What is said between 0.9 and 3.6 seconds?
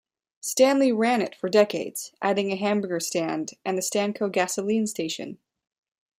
ran it for decades, adding a hamburger stand